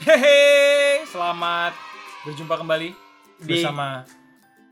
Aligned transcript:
Hehe, 0.00 1.04
selamat 1.04 1.76
berjumpa 2.24 2.56
kembali 2.56 2.88
Di- 3.36 3.44
bersama 3.44 4.00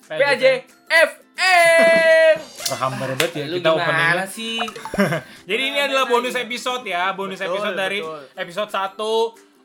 PAJ 0.08 0.64
FM. 0.88 2.37
Rahambar 2.69 3.08
banget 3.12 3.33
ya 3.35 3.45
Lu 3.45 3.61
kita 3.61 3.71
opening. 3.71 4.25
sih? 4.27 4.56
Jadi 5.49 5.62
ini 5.62 5.79
adalah 5.79 6.09
bonus 6.09 6.33
episode 6.33 6.80
ya, 6.83 7.12
bonus 7.12 7.37
Betul, 7.37 7.49
episode 7.53 7.77
dari 7.77 8.01
betul. 8.01 8.25
episode 8.35 8.71
1 8.72 8.80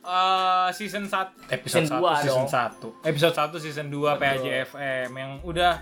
eh, 0.03 0.67
season 0.75 1.03
1 1.07 1.55
episode 1.55 1.83
Season 1.87 1.95
1 1.95 1.99
dua 2.03 2.11
season 2.19 2.43
dong. 2.43 2.93
1. 2.99 3.07
Episode 3.07 3.33
1 3.33 3.63
season 3.63 3.87
2 3.87 3.95
Betul. 3.95 4.19
PAJ 4.19 4.45
FM 4.67 5.09
yang 5.15 5.31
udah 5.41 5.73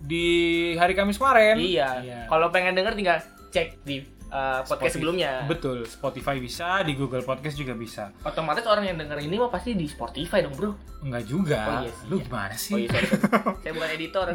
di 0.00 0.26
hari 0.74 0.96
Kamis 0.96 1.20
kemarin. 1.20 1.60
Iya. 1.60 2.00
Kalau 2.26 2.48
pengen 2.48 2.72
denger 2.72 2.96
tinggal 2.96 3.20
cek 3.52 3.84
di 3.84 4.00
uh, 4.32 4.64
podcast 4.64 4.66
Spotify- 4.66 4.92
sebelumnya. 4.96 5.32
Betul, 5.44 5.84
Spotify 5.84 6.36
bisa, 6.38 6.80
di 6.80 6.96
Google 6.96 7.20
Podcast 7.20 7.54
juga 7.54 7.76
bisa. 7.76 8.10
Otomatis 8.22 8.64
orang 8.64 8.84
yang 8.84 8.96
denger 8.96 9.20
ini 9.20 9.36
mah 9.36 9.46
pasti 9.46 9.76
di 9.76 9.84
Spotify 9.84 10.40
dong, 10.40 10.56
Bro. 10.56 10.72
Enggak 11.04 11.22
juga. 11.24 11.60
Oh, 11.62 11.74
iya 11.80 11.92
sih, 11.92 12.06
Lu 12.08 12.16
iya. 12.16 12.24
gimana 12.24 12.54
sih? 12.56 12.72
Oh 12.72 12.78
iya, 12.78 12.88
sorry, 12.88 13.06
sorry. 13.06 13.20
Saya 13.62 13.72
bukan 13.72 13.90
editor. 13.92 14.26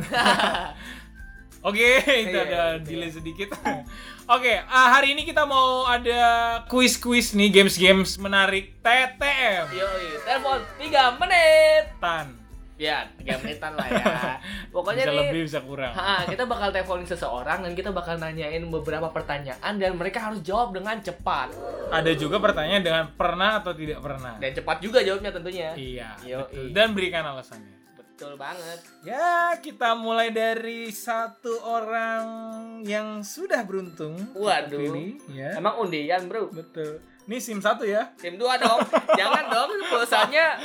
Oke, 1.60 1.90
itu 2.24 2.32
Iya, 2.32 2.46
ada 2.46 2.62
iya. 2.78 2.80
delay 2.80 3.10
sedikit. 3.10 3.50
Oke, 4.38 4.54
ah, 4.62 4.88
hari 4.94 5.12
ini 5.12 5.24
kita 5.24 5.44
mau 5.44 5.84
ada 5.84 6.22
quiz-quiz 6.68 7.34
nih, 7.34 7.50
games-games 7.50 8.20
menarik 8.20 8.78
TTM. 8.80 9.66
Yoi, 9.74 10.08
telepon 10.22 10.60
3 10.78 11.20
menit. 11.20 11.84
Tan. 11.98 12.47
Ya, 12.78 13.10
3 13.18 13.42
menitan 13.42 13.74
lah 13.74 13.90
ya. 13.90 14.06
Pokoknya 14.76 15.10
bisa 15.10 15.14
nih 15.18 15.20
lebih 15.34 15.44
bisa 15.50 15.60
kurang. 15.66 15.98
Ha, 15.98 16.30
kita 16.30 16.46
bakal 16.46 16.70
teleponin 16.70 17.10
seseorang 17.10 17.66
dan 17.66 17.74
kita 17.74 17.90
bakal 17.90 18.22
nanyain 18.22 18.62
beberapa 18.70 19.10
pertanyaan 19.10 19.82
dan 19.82 19.98
mereka 19.98 20.30
harus 20.30 20.46
jawab 20.46 20.78
dengan 20.78 21.02
cepat 21.02 21.50
Ada 21.90 22.14
juga 22.14 22.38
pertanyaan 22.38 22.86
dengan 22.86 23.06
pernah 23.18 23.58
atau 23.58 23.74
tidak 23.74 23.98
pernah. 23.98 24.38
dan 24.38 24.54
cepat 24.54 24.78
juga 24.78 25.02
jawabnya 25.02 25.34
tentunya. 25.34 25.74
Iya. 25.74 26.10
Betul. 26.22 26.70
Dan 26.70 26.94
berikan 26.94 27.26
alasannya. 27.26 27.76
Betul 27.98 28.34
banget. 28.34 28.80
Ya, 29.06 29.54
kita 29.58 29.94
mulai 29.94 30.34
dari 30.34 30.90
satu 30.90 31.54
orang 31.66 32.26
yang 32.86 33.22
sudah 33.22 33.62
beruntung. 33.62 34.18
Waduh. 34.34 34.74
terpilih, 34.74 35.22
ya. 35.34 35.54
Emang 35.54 35.78
undian, 35.78 36.26
Bro. 36.26 36.50
Betul. 36.50 36.98
Ini 37.28 37.44
SIM 37.44 37.60
satu 37.60 37.84
ya. 37.84 38.08
Tim 38.16 38.40
2 38.40 38.64
dong. 38.64 38.80
Jangan 39.20 39.52
dong 39.52 39.70
pulsanya 39.92 40.56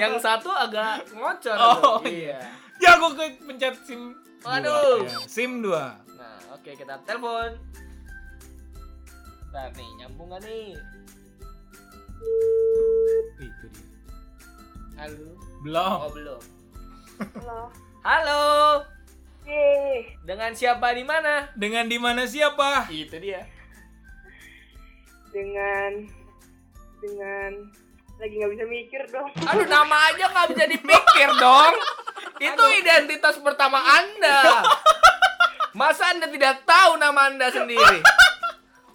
yang 0.00 0.16
satu 0.16 0.48
agak 0.48 1.04
ngocor. 1.12 1.52
Oh, 1.54 2.00
Bro. 2.00 2.08
iya. 2.08 2.40
Ya, 2.80 2.96
gue 2.96 3.10
ke 3.12 3.24
pencet 3.44 3.76
SIM. 3.84 4.16
dua. 4.40 4.48
Waduh. 4.48 5.04
Ya, 5.04 5.18
SIM 5.28 5.60
2. 5.60 5.68
Nah, 6.16 6.36
oke 6.56 6.70
kita 6.72 6.96
telepon. 7.04 7.52
Nah, 9.52 9.68
nih 9.72 9.88
nyambung 10.00 10.32
gak 10.32 10.40
nih? 10.40 10.72
Itu 13.36 13.66
dia. 13.68 13.84
Halo. 14.96 15.28
Belum. 15.60 15.96
Oh, 16.00 16.08
belum. 16.08 16.40
Halo. 17.36 17.60
Halo. 18.00 18.44
Yeay. 19.44 20.16
Dengan 20.24 20.56
siapa 20.56 20.96
di 20.96 21.04
mana? 21.04 21.52
Dengan 21.52 21.84
di 21.84 22.00
mana 22.00 22.24
siapa? 22.24 22.88
Itu 22.88 23.20
dia. 23.20 23.44
Dengan 25.36 25.90
dengan 26.96 27.50
lagi 28.16 28.34
nggak 28.40 28.52
bisa 28.56 28.64
mikir 28.64 29.02
dong. 29.12 29.28
Aduh, 29.52 29.68
nama 29.68 29.96
aja 30.08 30.32
nggak 30.32 30.48
bisa 30.56 30.64
dipikir 30.64 31.28
dong. 31.36 31.74
Itu 32.40 32.64
identitas 32.80 33.36
pertama 33.44 33.76
Anda. 33.84 34.64
Masa 35.76 36.16
Anda 36.16 36.32
tidak 36.32 36.64
tahu 36.64 36.96
nama 36.96 37.28
Anda 37.28 37.52
sendiri? 37.52 38.00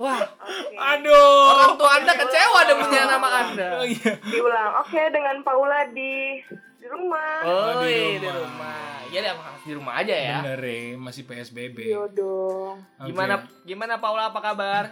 Wah, 0.01 0.17
Oke. 0.17 0.73
Aduh. 0.81 1.45
orang 1.53 1.73
tua 1.77 1.91
Anda 2.01 2.13
kecewa 2.17 2.59
dengan 2.65 2.89
nama 3.05 3.29
Anda. 3.45 3.69
Oh 3.77 3.85
iya. 3.85 4.17
Diulang. 4.25 4.71
Oke, 4.81 5.01
dengan 5.13 5.45
Paula 5.45 5.85
di 5.93 6.41
di 6.81 6.85
rumah. 6.89 7.45
Oh, 7.45 7.85
di 7.85 7.93
iya, 7.93 8.17
di 8.17 8.29
rumah. 8.33 8.41
rumah. 8.49 8.81
Ya, 9.13 9.19
deh, 9.21 9.33
harus 9.37 9.61
di 9.61 9.73
rumah 9.77 9.93
aja 10.01 10.15
ya. 10.17 10.37
Bener 10.41 10.61
ya, 10.65 10.97
masih 10.97 11.21
PSBB. 11.29 11.77
Iya 11.85 12.09
dong. 12.17 12.81
Oke. 12.81 13.13
Gimana 13.13 13.45
gimana 13.61 13.93
Paula 14.01 14.33
apa 14.33 14.41
kabar? 14.41 14.89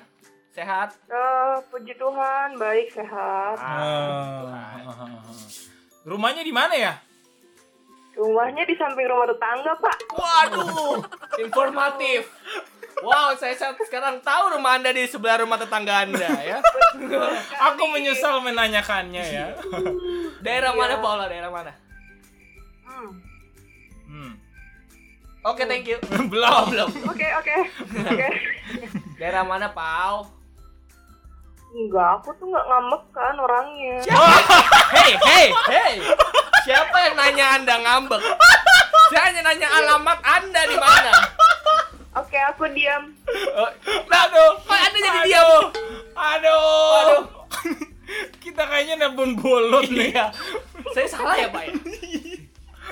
Sehat? 0.50 0.90
Eh, 1.06 1.56
puji 1.70 1.94
Tuhan, 1.94 2.58
baik 2.58 2.90
sehat. 2.90 3.56
Ah. 3.56 4.76
Rumahnya 6.04 6.42
di 6.42 6.50
mana 6.50 6.74
ya? 6.74 6.94
Rumahnya 8.18 8.66
di 8.66 8.76
samping 8.76 9.08
rumah 9.08 9.30
tetangga, 9.30 9.78
Pak. 9.78 9.98
Waduh, 10.12 11.00
informatif. 11.40 12.28
Wow, 13.00 13.32
saya 13.40 13.56
saat 13.56 13.80
sekarang 13.80 14.20
tahu 14.20 14.60
rumah 14.60 14.76
Anda 14.76 14.92
di 14.92 15.08
sebelah 15.08 15.40
rumah 15.40 15.56
tetangga 15.56 16.04
Anda 16.04 16.28
ya. 16.44 16.60
Aku 17.72 17.84
menyesal 17.88 18.44
menanyakannya 18.44 19.24
ya. 19.24 19.48
Daerah 20.44 20.76
Iya. 20.76 20.80
mana 20.80 20.96
Paula? 21.00 21.32
Daerah 21.32 21.48
mana? 21.48 21.72
Hmm. 22.84 23.12
Hmm. 24.04 24.34
Oke, 25.48 25.64
thank 25.64 25.88
you. 25.88 25.96
belum. 26.34 26.64
belum. 26.68 26.90
Oke, 27.08 27.28
oke. 27.40 27.56
Oke. 28.12 28.28
Daerah 29.16 29.48
mana, 29.48 29.72
Pau? 29.72 30.39
Enggak, 31.70 32.10
aku 32.18 32.34
tuh 32.42 32.50
nggak 32.50 32.66
ngambek 32.66 33.04
kan 33.14 33.36
orangnya. 33.38 33.96
Hey, 34.90 35.14
hey, 35.22 35.48
hey. 35.70 35.94
Siapa 36.66 36.98
yang 36.98 37.14
nanya 37.14 37.46
Anda 37.62 37.76
ngambek? 37.78 38.22
Saya 39.14 39.22
hanya 39.30 39.42
nanya 39.46 39.68
alamat 39.70 40.20
Anda 40.26 40.62
di 40.66 40.78
mana. 40.82 41.14
Oke, 42.18 42.42
aku 42.42 42.66
diam. 42.74 43.14
Oh, 43.54 43.70
Aduh, 44.10 44.52
kok 44.66 44.74
Anda 44.82 44.98
jadi 44.98 45.20
diam? 45.30 45.66
Aduh. 46.18 46.94
Aduh. 46.98 47.22
Kita 48.44 48.66
kayaknya 48.66 49.06
nebun 49.06 49.38
bolot 49.38 49.86
nih. 49.94 50.10
Iya. 50.10 50.34
Saya 50.98 51.06
salah 51.06 51.38
ya, 51.38 51.54
Pak 51.54 51.64
ya? 51.70 51.74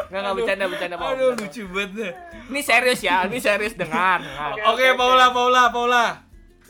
Enggak, 0.07 0.19
enggak 0.21 0.35
bercanda, 0.37 0.65
bercanda, 0.69 0.95
Pau. 1.01 1.09
Aduh, 1.17 1.33
lucu 1.33 1.63
banget. 1.73 2.13
Ini 2.53 2.59
serius 2.61 3.01
ya, 3.01 3.25
ini 3.25 3.41
serius 3.41 3.73
dengar. 3.73 4.21
dengar. 4.21 4.69
Oke, 4.69 4.93
Paula, 4.93 5.33
Paula, 5.33 5.73
Paula. 5.73 6.26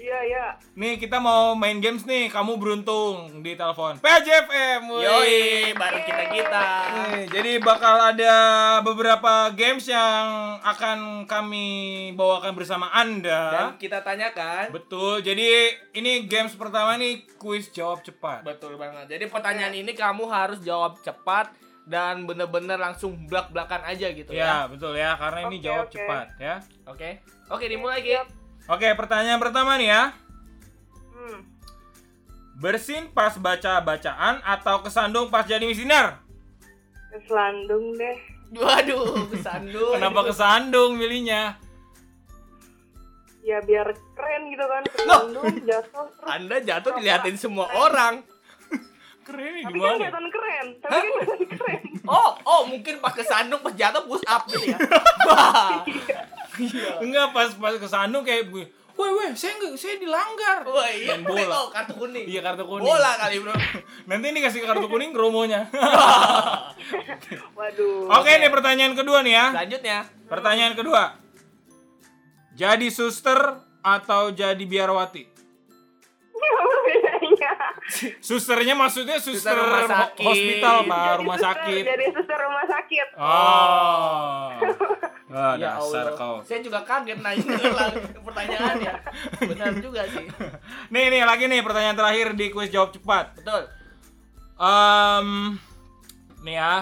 Iya, 0.08 0.20
iya. 0.24 0.46
Nih 0.80 0.96
kita 0.96 1.20
mau 1.20 1.52
main 1.52 1.84
games 1.84 2.08
nih, 2.08 2.32
kamu 2.32 2.56
beruntung 2.56 3.44
di 3.44 3.60
telepon. 3.60 4.00
PJFM. 4.00 4.88
Yoi, 4.88 5.76
bareng 5.76 6.04
kita 6.08 6.24
kita. 6.32 6.68
Nih, 7.12 7.24
jadi 7.28 7.52
bakal 7.60 8.16
ada 8.16 8.34
beberapa 8.80 9.52
games 9.52 9.84
yang 9.84 10.56
akan 10.64 11.28
kami 11.28 11.68
bawakan 12.16 12.56
bersama 12.56 12.88
Anda. 12.96 13.52
Dan 13.52 13.68
kita 13.76 14.00
tanyakan. 14.00 14.72
Betul. 14.72 15.20
Jadi 15.20 15.76
ini 15.92 16.24
games 16.24 16.56
pertama 16.56 16.96
nih 16.96 17.28
kuis 17.36 17.68
jawab 17.76 18.00
cepat. 18.00 18.48
Betul 18.48 18.80
banget. 18.80 19.12
Jadi 19.12 19.28
pertanyaan 19.28 19.76
ini 19.76 19.92
kamu 19.92 20.24
harus 20.32 20.64
jawab 20.64 21.04
cepat 21.04 21.52
dan 21.84 22.24
bener-bener 22.24 22.80
langsung 22.80 23.28
belak-belakan 23.28 23.84
aja 23.92 24.08
gitu 24.16 24.32
Ya, 24.32 24.64
ya. 24.64 24.72
betul 24.72 24.96
ya, 24.96 25.20
karena 25.20 25.40
ini 25.52 25.60
Oke, 25.60 25.66
jawab 25.68 25.86
oke. 25.88 25.96
cepat 26.00 26.28
ya. 26.40 26.56
Oke. 26.88 27.10
Oke, 27.52 27.66
dimulai 27.68 28.00
Ki. 28.00 28.16
Oke, 28.68 28.92
pertanyaan 28.94 29.40
pertama 29.40 29.80
nih 29.80 29.88
ya. 29.88 30.04
Hmm. 31.16 31.40
Bersin 32.60 33.08
pas 33.10 33.32
baca 33.40 33.80
bacaan 33.80 34.44
atau 34.44 34.84
kesandung 34.84 35.32
pas 35.32 35.48
jadi 35.48 35.64
misinar? 35.64 36.20
Keselandung 37.08 37.96
deh. 37.96 38.18
Waduh, 38.52 39.24
kesandung. 39.34 39.96
Kenapa 39.96 40.20
kesandung 40.28 41.00
milihnya? 41.00 41.56
Ya 43.40 43.64
biar 43.64 43.88
keren 44.12 44.52
gitu 44.52 44.66
kan. 44.68 44.84
Keselandung 44.84 45.48
jatuh 45.64 46.06
terus. 46.20 46.28
Anda 46.28 46.56
jatuh 46.60 46.92
dilihatin 47.00 47.38
semua 47.40 47.72
orang. 47.72 48.20
Keren 49.28 49.60
Tapi 49.60 49.64
kan 49.64 49.72
gimana? 49.76 49.96
kelihatan 50.00 50.28
keren. 50.32 50.66
Tapi 50.80 50.92
kan 50.92 51.04
kelihatan 51.04 51.42
keren. 51.52 51.82
Oh, 52.04 52.32
oh 52.44 52.62
mungkin 52.64 53.00
pas 53.00 53.12
kesandung 53.12 53.60
pas 53.60 53.72
jatuh 53.72 54.04
push 54.04 54.24
up 54.24 54.44
gitu 54.48 54.72
ya. 54.72 54.80
Wah. 55.24 55.84
Enggak 57.00 57.28
pas 57.32 57.50
pas 57.54 57.74
kesandung 57.74 58.22
kayak 58.22 58.48
gue. 58.48 58.66
Woi, 58.94 59.10
woi, 59.12 59.30
saya 59.32 59.54
enggak 59.54 59.78
saya 59.78 59.94
dilanggar. 59.96 60.66
Wah, 60.66 60.90
iya. 60.90 61.14
Main 61.16 61.22
bola. 61.24 61.56
Oh, 61.56 61.70
kartu 61.70 61.94
kuning. 61.96 62.26
Iya 62.26 62.42
kartu 62.42 62.66
kuning. 62.66 62.82
Bola 62.84 63.12
kali, 63.16 63.38
Bro. 63.40 63.54
Nanti 64.06 64.26
ini 64.28 64.40
kasih 64.40 64.62
kartu 64.64 64.88
kuning 64.88 65.12
kromonya. 65.12 65.70
Waduh. 67.58 68.10
Oke, 68.12 68.32
nih 68.36 68.50
pertanyaan 68.50 68.94
kedua 68.94 69.22
nih 69.22 69.34
ya. 69.34 69.46
Selanjutnya. 69.54 69.98
Pertanyaan 70.26 70.74
kedua. 70.74 71.04
Jadi 72.54 72.90
suster 72.90 73.38
atau 73.80 74.34
jadi 74.34 74.58
biarawati? 74.60 75.30
Bedanya? 76.88 77.54
Susternya 78.18 78.74
maksudnya 78.74 79.18
suster, 79.18 79.52
Suster 79.52 79.56
rumah 79.56 79.86
sakit. 79.86 80.24
hospital, 80.24 80.76
Pak, 80.84 80.98
Jadi 80.98 81.18
rumah 81.20 81.38
suster- 81.38 81.54
sakit. 81.54 81.84
Jadi 81.86 82.06
suster 82.10 82.38
rumah 82.40 82.66
sakit. 82.66 83.08
Oh. 83.16 84.48
Wah, 85.28 85.60
Ya 85.60 85.76
dasar 85.76 86.08
Allah. 86.08 86.16
kau. 86.16 86.36
Saya 86.42 86.64
juga 86.64 86.80
kaget 86.82 87.20
nanya 87.20 87.44
pertanyaannya. 88.26 88.94
Benar 89.44 89.74
juga 89.78 90.02
sih. 90.08 90.24
Nih, 90.88 91.06
nih 91.12 91.24
lagi 91.24 91.46
nih 91.46 91.60
pertanyaan 91.60 91.96
terakhir 91.96 92.32
di 92.32 92.48
kuis 92.48 92.72
jawab 92.72 92.96
cepat. 92.96 93.36
Betul. 93.36 93.68
Em, 94.56 95.60
nih 96.42 96.56
ya. 96.56 96.76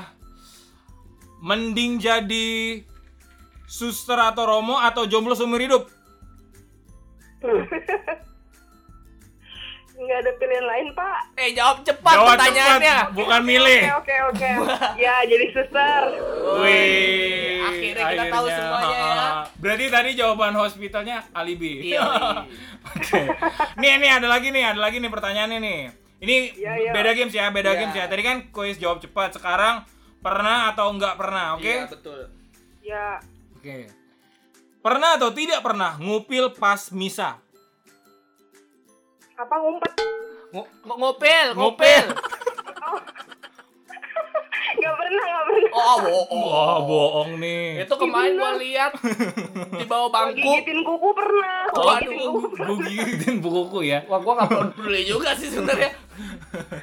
Mending 1.41 1.97
jadi 1.97 2.81
suster 3.65 4.15
atau 4.15 4.45
romo 4.45 4.77
atau 4.77 5.05
jomblo 5.05 5.33
seumur 5.33 5.57
hidup? 5.57 5.89
nggak 9.95 10.17
ada 10.19 10.31
pilihan 10.35 10.65
lain 10.65 10.87
pak. 10.91 11.17
Eh 11.35 11.49
jawab 11.51 11.79
cepat 11.81 12.13
Jawab 12.13 12.29
pertanyaannya. 12.31 12.97
cepat, 13.01 13.15
bukan 13.15 13.41
milih. 13.41 13.81
Oke 13.95 14.15
oke 14.25 14.47
oke. 14.59 14.75
ya 14.97 15.23
jadi 15.23 15.45
suster. 15.49 16.03
Wih, 16.59 17.63
Akhirnya 17.63 18.03
kita 18.05 18.23
tahu 18.29 18.45
semuanya 18.47 18.91
ya. 18.93 19.07
ha, 19.07 19.15
ha. 19.15 19.41
Berarti 19.55 19.85
tadi 19.87 20.09
jawaban 20.13 20.53
hospitalnya 20.53 21.17
alibi. 21.31 21.73
Iya. 21.87 22.03
Oke. 22.87 23.21
Nih 23.75 23.97
nih 23.97 24.11
ada 24.13 24.27
lagi 24.27 24.49
nih, 24.49 24.63
ada 24.67 24.79
lagi 24.79 24.97
nih 24.97 25.09
pertanyaannya 25.09 25.59
nih. 25.59 25.79
Ini 26.17 26.35
Iya, 26.53 26.71
iya. 26.77 26.91
beda 26.93 27.11
games 27.11 27.33
ya, 27.33 27.49
beda 27.49 27.71
Iya. 27.71 27.79
games 27.79 27.95
ya. 27.95 28.05
Tadi 28.05 28.21
kan 28.21 28.37
kuis 28.49 28.77
jawab 28.77 28.99
cepat, 28.99 29.33
sekarang 29.33 29.81
pernah 30.19 30.69
atau 30.69 30.89
enggak 30.89 31.15
pernah, 31.15 31.55
oke? 31.55 31.65
Iya, 31.65 31.87
betul. 31.87 32.19
Ya 32.79 33.17
Oke. 33.55 33.89
Pernah 34.79 35.17
atau 35.17 35.33
tidak 35.33 35.59
pernah 35.59 35.97
ngupil 35.97 36.53
pas 36.53 36.77
misa? 36.91 37.41
Apa 39.35 39.53
ngumpet? 39.53 39.91
Ngo- 40.49 40.69
ngopel, 40.85 41.47
Ngopel. 41.51 41.55
ngopel. 41.55 42.05
Nggak 44.75 44.95
pernah 44.97 45.23
nggak 45.23 45.45
pernah. 45.45 45.69
Oh, 45.71 45.95
bohong. 45.97 46.41
Wah, 46.45 46.77
bohong 46.83 47.31
nih. 47.39 47.87
Itu 47.87 47.95
kemarin 47.95 48.35
gua 48.35 48.53
lihat 48.55 48.91
di 49.71 49.85
bawah 49.85 50.09
bangku. 50.11 50.35
Gigitin 50.41 50.83
kuku 50.83 51.09
pernah. 51.15 51.59
Oh, 51.71 51.95
Gigitin 51.95 52.11
aduh. 52.11 52.31
kuku. 52.33 52.55
Gue 52.59 52.77
gigitin 52.85 53.35
bukuku 53.39 53.79
ya. 53.85 53.99
Wah, 54.05 54.19
gua 54.19 54.33
nggak 54.35 54.49
perlu 54.51 54.71
peduli 54.73 55.01
juga 55.03 55.31
sih 55.33 55.47
sebenarnya. 55.47 55.91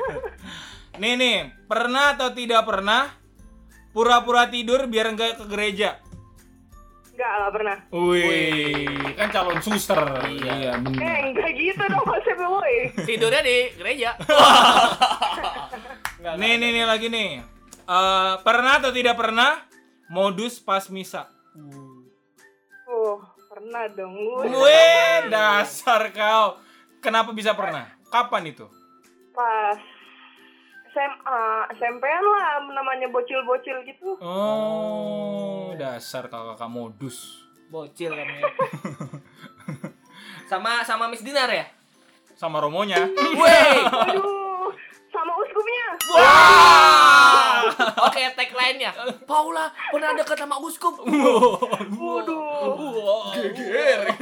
Nih 1.00 1.14
nih, 1.16 1.37
pernah 1.64 2.16
atau 2.16 2.32
tidak 2.32 2.64
pernah 2.64 3.12
pura-pura 3.93 4.48
tidur 4.48 4.88
biar 4.88 5.12
enggak 5.12 5.40
ke 5.40 5.44
gereja? 5.44 6.00
Nggak 7.12 7.30
nggak 7.36 7.52
pernah. 7.52 7.76
Wih, 7.92 8.88
kan 9.20 9.28
calon 9.28 9.60
suster. 9.60 10.00
Iya, 10.32 10.80
benar. 10.80 11.00
Eh 11.00 11.18
nggak 11.32 11.50
gitu 11.60 11.82
dong 11.84 12.04
konsep 12.08 12.36
boy. 12.40 12.74
Tidurnya 13.04 13.42
di 13.44 13.56
gereja. 13.76 14.10
Nggak, 16.22 16.34
Nih 16.38 16.54
nih 16.54 16.70
nih 16.70 16.84
lagi 16.86 17.06
nih. 17.10 17.30
Eh, 17.82 18.34
pernah 18.46 18.78
atau 18.78 18.94
tidak 18.94 19.18
pernah 19.18 19.58
modus 20.06 20.62
pas 20.62 20.86
misa? 20.86 21.26
Oh 22.86 23.18
pernah 23.52 23.84
dong. 23.92 24.16
Wih, 24.48 25.28
dasar 25.28 26.08
kau. 26.14 26.56
Kenapa 27.02 27.34
bisa 27.36 27.52
pernah? 27.52 27.90
Kapan 28.08 28.54
itu? 28.54 28.64
Pas 29.36 29.76
SMA, 30.92 31.42
SMP-an 31.80 32.24
lah 32.24 32.60
namanya 32.68 33.08
bocil-bocil 33.08 33.80
gitu. 33.88 34.20
Oh, 34.20 35.72
dasar 35.80 36.28
kakak 36.28 36.68
modus. 36.68 37.48
Bocil 37.72 38.12
kan 38.12 38.28
ya. 38.28 38.44
sama 40.52 40.84
sama 40.84 41.08
Miss 41.08 41.24
Dinar 41.24 41.48
ya? 41.48 41.64
Sama 42.36 42.60
romonya. 42.60 43.08
Wey. 43.16 43.80
Aduh, 44.12 44.68
sama 45.08 45.32
uskupnya. 45.40 45.88
Wah. 46.12 47.72
Oke, 48.04 48.20
tagline-nya. 48.36 48.92
Paula 49.24 49.72
pernah 49.88 50.12
dekat 50.12 50.36
sama 50.44 50.60
uskup. 50.60 51.00
Waduh. 51.96 53.32
Geger. 53.32 54.12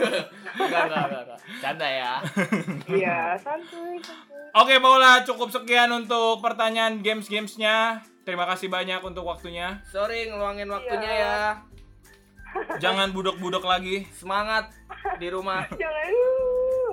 Enggak, 0.55 0.83
enggak, 0.87 1.05
enggak. 1.11 1.39
Canda 1.59 1.89
ya. 1.89 2.13
Iya, 3.11 3.35
santuy, 3.37 3.99
santuy. 3.99 4.47
Oke 4.53 4.75
Paula, 4.79 5.23
cukup 5.23 5.51
sekian 5.51 5.91
untuk 5.91 6.39
pertanyaan 6.39 6.99
games-gamesnya. 6.99 8.03
Terima 8.23 8.47
kasih 8.47 8.67
banyak 8.67 9.03
untuk 9.03 9.27
waktunya. 9.27 9.83
Sorry 9.87 10.27
ngeluangin 10.27 10.71
waktunya 10.71 11.11
Iya. 11.11 11.27
ya. 11.27 11.47
Jangan 12.83 13.11
budok-budok 13.11 13.63
lagi. 13.63 14.07
Semangat 14.11 14.71
di 15.19 15.31
rumah. 15.31 15.67
Jangan. 15.83 16.11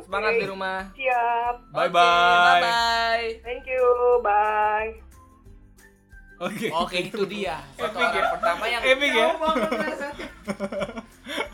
Semangat 0.06 0.32
Oke, 0.34 0.42
di 0.42 0.48
rumah. 0.48 0.78
Siap. 0.94 1.56
Bye 1.74 1.82
Oke, 1.84 1.94
bye. 1.94 2.62
Bye 2.62 3.28
Thank 3.42 3.66
you. 3.66 3.86
Bye. 4.22 4.92
Oke. 6.38 6.68
Oke, 6.70 6.98
itu 7.10 7.26
dia. 7.26 7.58
Satu 7.74 7.98
Epic 7.98 8.14
ya? 8.14 8.26
pertama 8.30 8.64
yang 8.70 8.82
Epic 8.86 9.12
ya? 9.12 9.28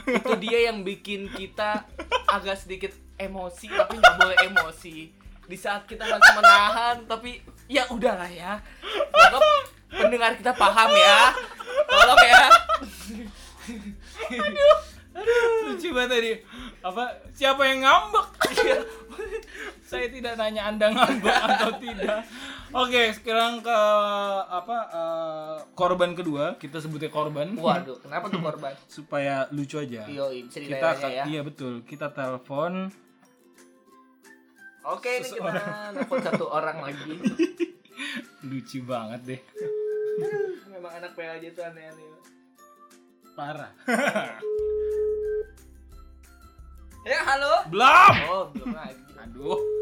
itu 0.03 0.31
dia 0.43 0.59
yang 0.67 0.83
bikin 0.83 1.31
kita 1.31 1.87
agak 2.27 2.59
sedikit 2.59 2.91
emosi 3.19 3.67
tapi 3.69 3.99
nggak 3.99 4.15
boleh 4.19 4.37
emosi 4.47 4.97
di 5.43 5.57
saat 5.59 5.83
kita 5.85 6.07
harus 6.07 6.29
menahan 6.39 7.03
tapi 7.05 7.43
ya 7.67 7.83
udahlah 7.91 8.29
ya 8.31 8.57
semoga 9.11 9.39
pendengar 9.91 10.31
kita 10.39 10.51
paham 10.55 10.89
ya 10.95 11.35
tolong 11.87 12.23
ya 12.23 12.43
Lucu 15.63 15.93
banget 15.93 16.09
tadi. 16.09 16.33
Apa? 16.81 17.05
Siapa 17.31 17.61
yang 17.69 17.85
ngambek? 17.85 18.27
Saya 19.89 20.09
tidak 20.09 20.33
nanya 20.41 20.73
Anda 20.73 20.89
ngambek 20.89 21.37
atau 21.37 21.71
tidak. 21.77 22.25
Oke, 22.73 23.13
sekarang 23.13 23.61
ke 23.61 23.79
apa? 24.49 24.77
eh, 24.89 25.57
korban 25.77 26.17
kedua. 26.17 26.57
Kita 26.57 26.81
sebutnya 26.81 27.13
korban. 27.13 27.53
waduh 27.53 28.01
kenapa 28.01 28.33
tuh 28.33 28.41
korban 28.41 28.73
Supaya 28.97 29.45
lucu 29.53 29.77
aja. 29.77 30.09
Yo, 30.09 30.33
bisa 30.33 30.57
Kita 30.57 30.97
ya. 31.05 31.23
iya 31.29 31.45
betul. 31.45 31.85
Kita 31.85 32.09
telepon 32.09 32.89
Oke, 34.83 35.21
ini 35.23 35.29
kita 35.31 35.93
nelfon 35.95 36.19
satu 36.19 36.49
orang 36.51 36.83
lagi. 36.83 37.15
lucu 38.49 38.83
banget 38.83 39.21
deh. 39.23 39.41
Memang 40.73 40.91
anak 40.97 41.15
PLJ 41.15 41.55
itu 41.55 41.61
aneh-aneh. 41.63 42.09
Parah. 43.37 43.71
Ya, 47.07 47.19
halo. 47.23 47.53
Belum. 47.71 48.13
Oh, 48.27 48.43
belum 48.51 48.75
lagi. 48.75 49.03
Aduh. 49.23 49.72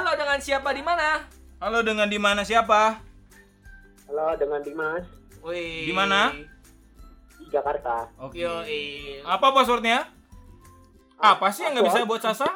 Halo, 0.00 0.16
dengan 0.16 0.40
siapa 0.40 0.72
di 0.72 0.80
mana? 0.80 1.28
Halo 1.60 1.84
dengan 1.84 2.08
di 2.08 2.16
mana 2.16 2.40
siapa? 2.40 3.04
Halo, 4.08 4.32
dengan 4.40 4.64
Dimas 4.64 5.04
Wih. 5.44 5.84
Di 5.84 5.92
mana? 5.92 6.32
di 7.36 7.44
Jakarta. 7.52 8.08
Oke. 8.16 8.40
Yoi. 8.40 9.20
Apa 9.28 9.52
passwordnya? 9.52 10.08
Apa 11.20 11.52
sih 11.52 11.68
yang 11.68 11.76
nggak 11.76 11.92
bisa 11.92 12.08
buat 12.08 12.24
Sasa? 12.24 12.48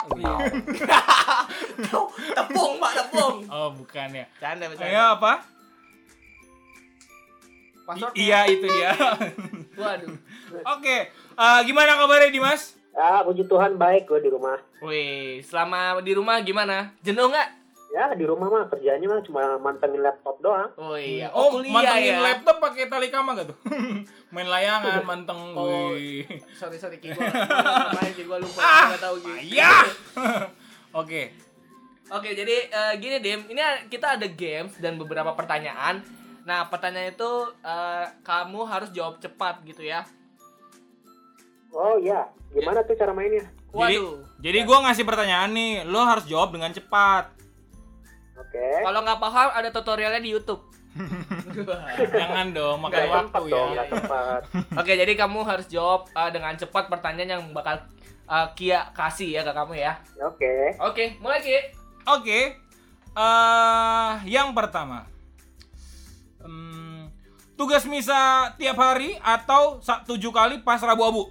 tepung, 2.32 2.80
Pak, 2.80 2.92
tepung. 2.96 3.44
Oh, 3.52 3.76
bukan 3.76 4.08
ya. 4.08 4.24
Canda, 4.40 4.64
bercanda. 4.72 4.88
Saya 4.88 5.02
apa? 5.12 5.44
Password. 7.84 8.16
Iya 8.16 8.48
itu 8.48 8.64
dia. 8.72 8.96
Waduh. 9.84 10.16
Oke, 10.80 11.12
eh, 11.12 11.60
gimana 11.68 12.00
kabarnya 12.00 12.32
Dimas? 12.32 12.72
Ya, 12.94 13.26
puji 13.26 13.42
Tuhan 13.44 13.74
baik 13.74 14.06
gue 14.06 14.22
di 14.22 14.30
rumah. 14.30 14.54
Wih, 14.78 15.42
selama 15.42 15.98
di 15.98 16.14
rumah 16.14 16.38
gimana? 16.40 16.94
Jenuh 17.02 17.26
nggak? 17.26 17.48
Ya, 17.90 18.10
di 18.10 18.26
rumah 18.26 18.50
mah 18.50 18.66
kerjanya 18.66 19.06
mah 19.06 19.22
cuma 19.22 19.54
mantengin 19.58 20.02
laptop 20.02 20.38
doang. 20.38 20.70
Oh 20.74 20.94
iya. 20.94 21.30
Oh, 21.30 21.58
kuliah 21.58 21.74
mantengin 21.74 22.18
ya. 22.18 22.22
laptop 22.22 22.58
pakai 22.58 22.86
tali 22.86 23.10
kama 23.10 23.34
gak 23.34 23.50
tuh? 23.50 23.58
Main 24.34 24.46
layangan, 24.46 25.02
manteng. 25.10 25.38
Oh. 25.54 25.94
Wih. 25.94 26.26
Sorry, 26.54 26.78
sorry, 26.78 26.98
Ki. 26.98 27.10
Gua 27.10 27.22
lupa, 27.90 28.02
Ki. 28.14 28.22
Gua 28.26 28.38
lupa. 28.38 28.60
Ah, 28.62 28.82
Nggak 28.90 29.02
tahu, 29.02 29.16
Ki. 29.22 29.32
Iya. 29.58 29.74
Oke. 30.94 31.22
Oke, 32.10 32.30
jadi 32.34 32.56
eh, 32.66 32.94
gini, 32.98 33.16
Dim. 33.18 33.46
Ini 33.46 33.62
kita 33.86 34.18
ada 34.18 34.26
games 34.26 34.74
dan 34.78 34.98
beberapa 34.98 35.34
pertanyaan. 35.34 35.98
Nah, 36.42 36.66
pertanyaan 36.66 37.10
itu 37.10 37.30
eh, 37.62 38.06
kamu 38.22 38.66
harus 38.66 38.90
jawab 38.90 39.18
cepat 39.18 39.62
gitu 39.66 39.82
ya. 39.82 40.02
Oh 41.74 41.98
iya, 41.98 42.30
gimana 42.54 42.86
tuh 42.86 42.94
cara 42.94 43.10
mainnya? 43.10 43.42
Jadi, 43.74 43.98
Waduh. 43.98 44.22
jadi 44.38 44.58
gua 44.62 44.86
ngasih 44.86 45.02
pertanyaan 45.02 45.50
nih, 45.50 45.82
lo 45.82 45.98
harus 46.00 46.22
jawab 46.24 46.54
dengan 46.54 46.70
cepat. 46.70 47.34
Oke. 48.38 48.66
Kalau 48.80 49.00
nggak 49.02 49.18
paham 49.18 49.48
ada 49.50 49.68
tutorialnya 49.68 50.22
di 50.22 50.30
YouTube. 50.30 50.62
Jangan 52.14 52.54
dong, 52.54 52.78
makan 52.78 52.94
Nggak 52.94 53.10
waktu 53.10 53.42
ya. 53.42 53.54
dong. 53.58 53.70
Oke, 54.80 54.92
jadi 54.94 55.12
kamu 55.18 55.42
harus 55.42 55.66
jawab 55.66 56.06
eh, 56.06 56.30
dengan 56.30 56.54
cepat 56.54 56.86
pertanyaan 56.86 57.30
yang 57.34 57.42
bakal 57.50 57.82
eh, 58.24 58.46
Kia 58.54 58.94
kasih 58.94 59.34
ya 59.34 59.42
ke 59.42 59.50
kamu 59.50 59.74
ya. 59.74 59.98
Oke. 60.22 60.78
Oke, 60.78 61.04
mulai 61.18 61.42
Ki. 61.42 61.58
Oke. 62.06 62.40
eh 63.14 64.12
yang 64.26 64.54
pertama. 64.54 65.06
Hmm, 66.38 67.10
tugas 67.54 67.86
misa 67.86 68.50
tiap 68.54 68.74
hari 68.74 69.18
atau 69.18 69.78
tujuh 70.04 70.30
kali 70.30 70.62
pas 70.62 70.78
Rabu 70.78 71.02
Abu? 71.02 71.22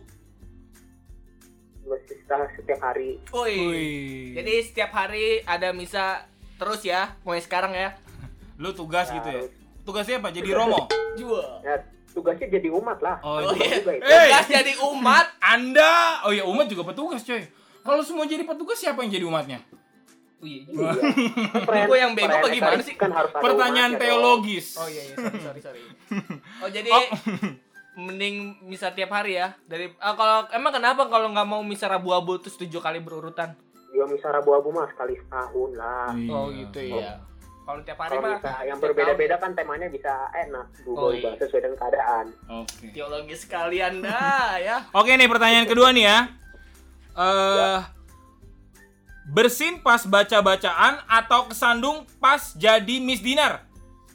Sisa 2.04 2.36
setiap 2.56 2.80
hari. 2.82 3.20
Wih. 3.30 4.34
Jadi 4.34 4.54
setiap 4.64 4.92
hari 4.92 5.44
ada 5.44 5.72
misa 5.72 6.26
terus 6.56 6.82
ya, 6.82 7.16
mulai 7.22 7.40
sekarang 7.40 7.76
ya. 7.76 7.96
lu 8.62 8.72
tugas 8.72 9.10
gitu 9.10 9.28
ya? 9.28 9.42
Harus. 9.42 9.52
Tugasnya 9.84 10.16
apa? 10.20 10.30
Jadi 10.32 10.50
romo? 10.50 10.88
Jua. 11.20 11.60
Ya, 11.62 11.76
tugasnya 12.10 12.48
jadi 12.50 12.68
umat 12.72 13.00
lah. 13.04 13.20
Oh, 13.20 13.44
Oh, 13.44 13.54
iya. 13.54 13.78
Juga 13.78 13.92
itu. 13.94 14.08
Tugas 14.08 14.46
jadi 14.48 14.74
umat. 14.82 15.28
Anda, 15.54 16.24
oh 16.24 16.32
ya 16.32 16.44
umat 16.46 16.66
juga 16.68 16.88
petugas 16.88 17.22
coy. 17.22 17.44
Kalau 17.84 18.00
semua 18.00 18.24
jadi 18.24 18.48
petugas 18.48 18.80
siapa 18.80 19.04
yang 19.04 19.12
jadi 19.12 19.26
umatnya? 19.28 19.60
Wih. 20.40 20.64
Iya. 20.68 20.92
Gua 21.88 21.98
yang 22.00 22.16
bego 22.16 22.48
gimana 22.48 22.80
Ekaris 22.80 22.88
sih? 22.88 22.96
Kan 22.96 23.12
harus 23.12 23.32
Pertanyaan 23.32 23.96
teologis. 23.96 24.76
Oh 24.76 24.88
iya, 24.88 25.04
iya, 25.04 25.16
sorry, 25.16 25.40
sorry, 25.40 25.60
sorry. 25.62 25.82
Oh 26.60 26.70
jadi 26.72 26.90
Oh. 26.90 27.08
Mending 27.96 28.58
misa 28.62 28.90
tiap 28.90 29.10
hari 29.10 29.38
ya. 29.38 29.54
Dari 29.64 29.94
ah, 29.98 30.14
kalau 30.14 30.50
emang 30.50 30.74
kenapa 30.74 31.06
kalau 31.06 31.30
nggak 31.30 31.46
mau 31.46 31.62
misa 31.62 31.86
Rabu-abu 31.86 32.42
terus 32.42 32.58
tujuh 32.58 32.80
kali 32.80 32.98
berurutan? 32.98 33.54
Juga 33.94 34.10
misa 34.10 34.34
Rabu-Abu 34.34 34.74
mah 34.74 34.90
sekali 34.90 35.14
setahun 35.16 35.72
lah. 35.78 36.10
Oh 36.30 36.50
gitu 36.50 36.80
ya. 36.82 37.22
Kalau 37.64 37.80
tiap 37.86 38.00
hari 38.02 38.18
mah 38.18 38.42
misa 38.42 38.54
yang 38.66 38.78
berbeda-beda 38.82 39.36
kan 39.38 39.54
temanya 39.54 39.88
bisa 39.88 40.12
enak, 40.36 40.66
Oh, 40.84 41.14
berubah 41.14 41.32
iya. 41.32 41.40
sesuai 41.40 41.62
dengan 41.62 41.78
keadaan. 41.80 42.26
Oke. 42.52 42.74
tahun. 42.82 42.92
Teologi 42.92 43.36
sekalian 43.38 43.94
dah 44.02 44.52
ya. 44.68 44.78
Oke 44.92 45.14
nih 45.14 45.30
pertanyaan 45.30 45.68
kedua 45.70 45.94
nih 45.94 46.06
ya. 46.06 46.20
Eh 47.14 47.80
bersin 49.24 49.80
pas 49.80 50.04
baca-bacaan 50.04 51.00
atau 51.08 51.48
kesandung 51.48 52.04
pas 52.20 52.52
jadi 52.58 53.00
Miss 53.00 53.24
Dinar? 53.24 53.64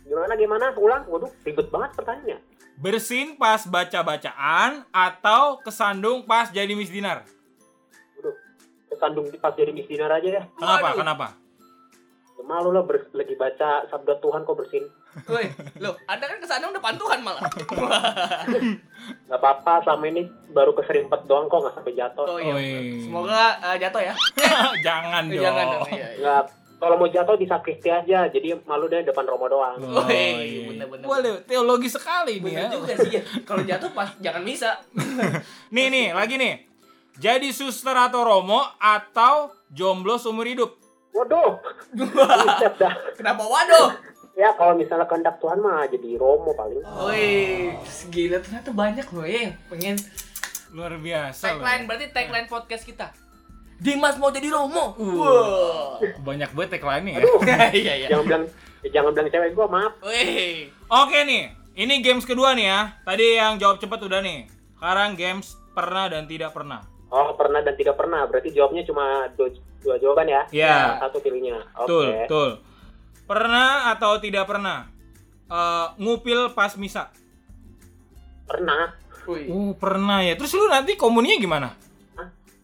Gimana 0.04 0.36
gimana? 0.36 0.66
Ulang. 0.76 1.08
Waduh, 1.08 1.32
ribet 1.44 1.68
banget 1.70 1.90
pertanyaannya. 1.96 2.38
Bersin 2.78 3.34
pas 3.34 3.58
baca-bacaan 3.66 4.86
atau 4.94 5.58
kesandung 5.58 6.22
pas 6.22 6.46
jadi 6.46 6.70
Miss 6.78 6.94
Dinar? 6.94 7.26
Waduh, 8.14 8.34
kesandung 8.86 9.26
pas 9.34 9.50
jadi 9.58 9.74
Miss 9.74 9.90
Dinar 9.90 10.14
aja 10.14 10.28
ya. 10.30 10.42
Kenapa? 10.54 10.94
Waduh. 10.94 10.98
Kenapa? 11.02 11.28
Malu 12.38 12.72
lah 12.72 12.80
ber- 12.80 13.12
lagi 13.12 13.36
baca 13.36 13.84
sabda 13.92 14.24
Tuhan 14.24 14.40
kok 14.40 14.56
bersin. 14.56 14.88
Woi, 15.28 15.52
lo, 15.82 16.00
Anda 16.08 16.32
kan 16.32 16.38
ke 16.40 16.46
sana 16.48 16.72
depan 16.72 16.96
Tuhan 16.96 17.20
malah. 17.20 17.44
Gak 19.28 19.36
apa-apa, 19.36 19.84
selama 19.84 20.08
ini 20.08 20.32
baru 20.48 20.72
keserimpet 20.72 21.28
doang 21.28 21.44
kok 21.52 21.60
nggak 21.60 21.74
sampai 21.76 21.92
jatuh. 21.92 22.24
Oh 22.24 22.40
iya. 22.40 22.80
Semoga 23.04 23.58
eh, 23.60 23.76
jatuh 23.76 24.00
ya. 24.00 24.14
Jangan 24.86 25.28
dong. 25.28 25.44
Jangan 25.44 25.64
dong. 25.68 25.88
Iya, 25.92 25.96
iya. 25.98 26.08
Nggak, 26.16 26.42
kalau 26.78 26.94
mau 26.94 27.06
jatuh 27.06 27.34
di 27.34 27.44
sakristi 27.44 27.90
aja, 27.90 28.30
jadi 28.30 28.54
malu 28.62 28.86
deh 28.86 29.02
depan 29.02 29.26
Romo 29.26 29.50
doang. 29.50 29.76
Oh, 29.78 30.06
Woi, 30.06 30.14
iya. 30.14 30.62
bener-bener. 30.70 31.04
Boleh, 31.04 31.42
teologi 31.42 31.90
sekali 31.90 32.38
nih 32.38 32.54
Bener 32.54 32.62
ya. 32.64 32.70
juga 32.70 32.92
sih 32.96 33.10
ya. 33.10 33.22
Kalau 33.42 33.62
jatuh 33.66 33.90
pas 33.90 34.14
jangan 34.18 34.42
misa. 34.42 34.78
Nih 35.74 35.86
nih, 35.90 36.06
lagi 36.14 36.38
nih. 36.38 36.54
Jadi 37.18 37.50
suster 37.50 37.92
atau 37.92 38.22
romo 38.22 38.62
atau 38.78 39.50
jomblo 39.68 40.14
seumur 40.16 40.46
hidup? 40.46 40.78
Waduh. 41.10 41.58
Kenapa 43.18 43.42
waduh? 43.42 43.90
Ya 44.38 44.54
kalau 44.54 44.78
misalnya 44.78 45.02
kehendak 45.10 45.42
Tuhan 45.42 45.58
mah 45.58 45.82
jadi 45.90 46.14
Romo 46.14 46.54
paling. 46.54 46.78
Woi, 46.78 47.74
gila 48.06 48.38
ternyata 48.38 48.70
banyak 48.70 49.06
loh 49.10 49.26
ya 49.26 49.50
yang 49.50 49.54
pengen 49.66 49.96
Luar 50.70 50.94
biasa 50.94 51.58
loh. 51.58 51.66
tagline 51.66 51.84
berarti 51.90 52.06
tagline 52.14 52.46
podcast 52.46 52.86
kita. 52.86 53.10
Dimas 53.78 54.18
mau 54.18 54.34
jadi 54.34 54.50
Romo. 54.50 54.98
Uh. 54.98 55.14
Wah. 55.22 56.02
Banyak 56.26 56.50
banget 56.50 56.78
tagline-nya 56.78 57.12
ya. 57.14 57.18
Aduh, 57.22 57.38
Iya 57.86 57.94
iya. 57.94 58.08
jangan 58.10 58.24
bilang 58.26 58.44
eh, 58.82 58.90
jangan 58.90 59.10
bilang 59.14 59.28
cewek 59.30 59.50
gua 59.54 59.66
maaf. 59.70 59.92
Oke 60.90 61.18
nih, 61.22 61.54
ini 61.78 61.94
games 62.02 62.26
kedua 62.26 62.58
nih 62.58 62.66
ya. 62.66 62.80
Tadi 63.06 63.26
yang 63.38 63.54
jawab 63.62 63.78
cepat 63.78 64.02
udah 64.02 64.18
nih. 64.18 64.50
Sekarang 64.74 65.14
games 65.14 65.54
pernah 65.74 66.10
dan 66.10 66.26
tidak 66.26 66.50
pernah. 66.50 66.82
Oh 67.08 67.32
pernah 67.38 67.64
dan 67.64 67.72
tidak 67.72 67.96
pernah, 67.96 68.28
berarti 68.28 68.52
jawabnya 68.52 68.84
cuma 68.84 69.32
dua, 69.32 69.48
dua 69.80 69.96
jawaban 69.96 70.28
ya? 70.28 70.42
Iya. 70.52 71.00
Satu 71.00 71.24
pilihnya. 71.24 71.64
Oke. 71.72 71.86
Betul, 71.86 72.06
betul. 72.26 72.50
Pernah 73.24 73.94
atau 73.96 74.12
tidak 74.20 74.44
pernah? 74.44 74.90
Eh, 75.48 75.86
ngupil 75.96 76.52
pas 76.52 76.76
misa. 76.76 77.08
Pernah. 78.44 78.92
Oh, 79.28 79.76
pernah 79.76 80.24
ya. 80.24 80.36
Terus 80.40 80.56
lu 80.56 80.68
nanti 80.72 80.96
komuninya 80.96 81.36
gimana? 81.36 81.68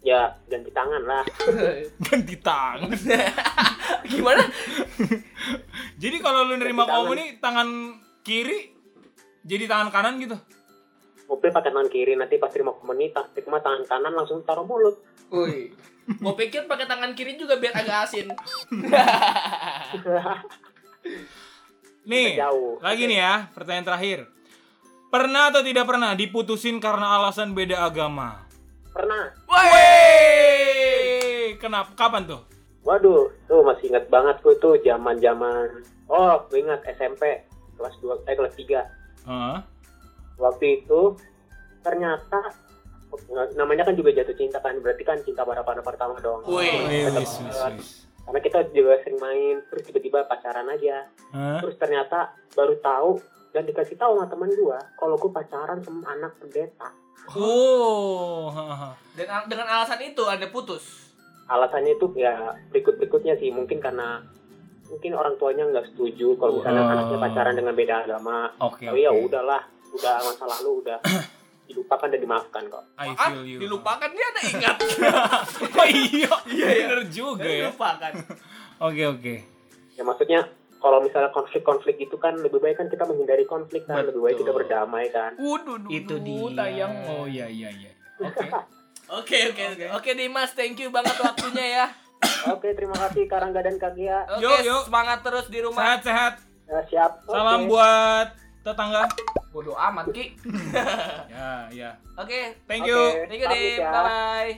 Ya 0.04 0.36
ganti 0.52 0.68
tangan 0.68 1.02
lah. 1.08 1.24
Ganti 2.04 2.36
tangan. 2.44 2.92
Gimana? 4.12 4.44
Jadi 5.96 6.16
kalau 6.20 6.44
lu 6.44 6.60
nerima 6.60 6.84
tangan. 6.84 7.08
komuni 7.08 7.24
tangan 7.40 7.68
kiri 8.20 8.74
jadi 9.44 9.64
tangan 9.64 9.88
kanan 9.88 10.20
gitu. 10.20 10.36
Mobil 11.24 11.48
pakai 11.52 11.72
tangan 11.72 11.88
kiri, 11.88 12.20
nanti 12.20 12.36
pas 12.36 12.52
terima 12.52 12.76
komuni, 12.76 13.08
terima 13.32 13.60
tangan 13.64 13.84
kanan 13.88 14.12
langsung 14.12 14.44
taruh 14.44 14.68
mulut. 14.68 15.00
Woi. 15.32 15.72
Gua 16.20 16.36
pikir 16.36 16.68
pakai 16.68 16.84
tangan 16.84 17.16
kiri 17.16 17.40
juga 17.40 17.56
biar 17.56 17.72
agak 17.72 18.08
asin. 18.08 18.28
Nih, 22.04 22.36
jauh. 22.36 22.76
lagi 22.84 23.08
nih 23.08 23.18
ya, 23.24 23.48
pertanyaan 23.56 23.88
terakhir. 23.88 24.18
Pernah 25.08 25.48
atau 25.48 25.64
tidak 25.64 25.88
pernah 25.88 26.12
diputusin 26.12 26.76
karena 26.76 27.16
alasan 27.16 27.56
beda 27.56 27.88
agama? 27.88 28.43
Pernah. 28.94 29.26
Woi, 29.50 29.74
kenapa? 31.58 31.90
Kapan 31.98 32.30
tuh? 32.30 32.46
Waduh, 32.86 33.26
tuh 33.50 33.66
masih 33.66 33.90
ingat 33.90 34.06
banget 34.06 34.38
gue 34.38 34.54
tuh 34.62 34.78
zaman 34.86 35.18
zaman. 35.18 35.82
Oh, 36.06 36.38
gue 36.46 36.62
ingat 36.62 36.78
SMP 36.94 37.42
kelas 37.74 37.90
2 37.98 38.22
eh 38.30 38.38
kelas 38.38 38.54
3. 38.54 38.86
Hah? 39.26 39.66
Waktu 40.38 40.86
itu 40.86 41.18
ternyata 41.82 42.54
namanya 43.58 43.90
kan 43.90 43.98
juga 43.98 44.14
jatuh 44.14 44.38
cinta 44.38 44.62
kan, 44.62 44.78
berarti 44.78 45.02
kan 45.02 45.18
cinta 45.26 45.42
pada 45.42 45.66
pada 45.66 45.82
pertama 45.82 46.14
dong. 46.22 46.46
Wih. 46.46 47.10
Karena 48.24 48.40
kita 48.40 48.62
juga 48.70 49.02
sering 49.02 49.18
main, 49.18 49.58
terus 49.74 49.90
tiba-tiba 49.90 50.22
pacaran 50.30 50.70
aja. 50.70 51.10
Hah? 51.34 51.58
Terus 51.66 51.74
ternyata 51.82 52.30
baru 52.54 52.78
tahu 52.78 53.18
dan 53.54 53.62
dikasih 53.62 53.94
tahu 53.94 54.18
sama 54.18 54.26
teman 54.26 54.50
gua 54.52 54.82
kalau 54.94 55.14
gue 55.14 55.30
pacaran 55.30 55.78
sama 55.78 56.10
anak 56.10 56.34
pendeta. 56.36 56.90
Oh, 57.32 58.50
haha. 58.50 58.92
Dengan 59.14 59.46
dengan 59.46 59.66
alasan 59.70 60.02
itu 60.02 60.20
Anda 60.24 60.50
putus. 60.50 61.14
Alasannya 61.46 61.94
itu 61.94 62.10
ya 62.14 62.34
berikut-berikutnya 62.68 63.38
sih 63.38 63.48
mungkin 63.48 63.78
karena 63.78 64.20
mungkin 64.84 65.12
orang 65.12 65.36
tuanya 65.36 65.64
nggak 65.64 65.86
setuju 65.88 66.36
kalau 66.36 66.58
misalnya 66.58 66.82
Oh. 66.82 66.92
anaknya 66.92 67.18
pacaran 67.18 67.54
dengan 67.54 67.72
beda 67.72 67.94
agama. 68.02 68.50
Oke, 68.60 68.84
Tapi 68.84 69.00
ya 69.00 69.10
oke. 69.10 69.24
udahlah, 69.24 69.62
udah 69.90 70.14
masa 70.20 70.44
lalu 70.50 70.70
udah 70.82 70.98
dilupakan 71.68 72.08
dan 72.08 72.20
dimaafkan 72.20 72.62
kok. 72.66 72.84
I 72.98 73.08
feel 73.14 73.44
you. 73.46 73.58
dilupakan 73.58 74.08
dia 74.10 74.26
ada 74.26 74.40
ingat. 74.44 74.76
Oh 75.74 75.88
iya, 75.88 76.32
bener 76.44 77.00
juga 77.08 77.44
ya. 77.44 77.70
Dilupakan. 77.70 78.12
Oke, 78.84 79.02
oke. 79.06 79.34
Ya 79.94 80.02
maksudnya 80.02 80.40
kalau 80.84 81.00
misalnya 81.00 81.32
konflik-konflik 81.32 81.96
itu 81.96 82.20
kan 82.20 82.36
lebih 82.36 82.60
baik 82.60 82.76
kan 82.76 82.92
kita 82.92 83.08
menghindari 83.08 83.48
konflik 83.48 83.88
kan, 83.88 84.04
lebih 84.04 84.20
baik 84.20 84.36
kita 84.36 84.52
Betul. 84.52 84.60
berdamai 84.60 85.08
kan. 85.08 85.32
Waduh, 85.40 85.88
Itu 85.88 86.20
dia. 86.20 86.52
tayang. 86.52 86.92
Oh 87.08 87.24
iya, 87.24 87.48
iya, 87.48 87.72
iya. 87.72 87.92
Oke. 88.20 88.44
Oke, 89.04 89.38
oke, 89.52 89.64
oke. 89.76 89.84
Oke, 89.96 90.10
Dimas, 90.12 90.52
thank 90.52 90.76
you 90.76 90.88
banget 90.88 91.16
waktunya 91.20 91.66
ya. 91.76 91.86
Oke, 92.56 92.72
terima 92.72 92.96
kasih 92.96 93.28
Karangga 93.28 93.60
dan 93.60 93.76
Kagia. 93.76 94.24
Oke, 94.32 94.44
Yuk, 94.44 94.58
yuk. 94.64 94.82
semangat 94.88 95.20
terus 95.20 95.44
di 95.52 95.60
rumah. 95.60 96.00
Sehat-sehat. 96.00 96.40
Ya, 96.64 96.80
siap. 96.88 97.12
Salam 97.28 97.68
buat 97.68 98.32
tetangga. 98.64 99.04
Bodoh 99.52 99.76
amat, 99.76 100.08
Ki. 100.08 100.32
Ya, 101.32 101.68
ya. 101.68 101.90
Oke, 102.16 102.56
Thank 102.64 102.84
Oke. 102.84 102.90
you. 102.92 103.00
thank 103.28 103.40
you, 103.44 103.48
Dim. 103.48 103.80
ya. 103.80 103.90
Bye-bye. 103.92 104.52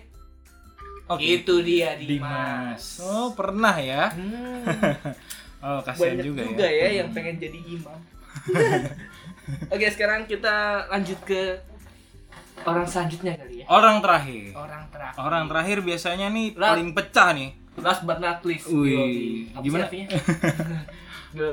Oke. 1.11 1.23
Itu 1.43 1.55
dia 1.63 1.99
Dimas. 1.99 2.07
Dimas. 2.07 2.83
Oh, 3.03 3.35
pernah 3.35 3.75
ya? 3.79 4.15
Hmm, 4.15 4.63
Oh, 5.67 5.81
kasihan 5.83 6.15
banyak 6.15 6.27
juga, 6.31 6.43
juga, 6.47 6.67
ya. 6.71 6.87
ya. 6.87 7.03
yang 7.03 7.09
pengen 7.11 7.35
jadi 7.43 7.59
imam. 7.59 7.99
Oke, 9.75 9.87
sekarang 9.91 10.31
kita 10.31 10.87
lanjut 10.87 11.19
ke 11.27 11.59
orang 12.63 12.87
selanjutnya 12.87 13.35
kali 13.35 13.63
ya. 13.63 13.65
Orang 13.67 13.99
terakhir. 13.99 14.55
Orang 14.55 14.85
terakhir. 14.95 15.19
Orang 15.19 15.45
terakhir 15.51 15.79
biasanya 15.83 16.27
nih 16.31 16.55
Lah. 16.55 16.79
paling 16.79 16.91
pecah 16.95 17.29
nih. 17.35 17.51
Last 17.83 18.03
but 18.07 18.23
not 18.23 18.39
least. 18.47 18.71
Wih, 18.71 19.51
gimana? 19.59 19.91
Eh, 21.37 21.53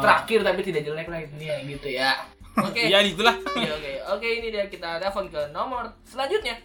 Terakhir 0.00 0.40
tapi 0.40 0.60
tidak 0.64 0.88
jelek 0.88 1.04
lah 1.12 1.20
ini 1.20 1.44
ya 1.44 1.56
gitu 1.68 1.88
ya. 1.92 2.16
Oke. 2.64 2.88
Iya, 2.88 3.04
itulah. 3.04 3.36
Oke, 3.36 3.68
oke. 3.68 3.92
Oke, 4.16 4.28
ini 4.40 4.48
dia 4.48 4.64
kita 4.72 4.96
telepon 4.96 5.28
ke 5.28 5.52
nomor 5.52 5.92
selanjutnya. 6.08 6.56